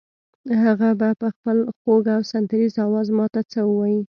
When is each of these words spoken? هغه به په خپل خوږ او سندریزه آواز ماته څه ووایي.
هغه 0.63 0.89
به 0.99 1.09
په 1.21 1.27
خپل 1.35 1.57
خوږ 1.79 2.03
او 2.15 2.21
سندریزه 2.31 2.79
آواز 2.87 3.07
ماته 3.17 3.41
څه 3.51 3.59
ووایي. 3.65 4.01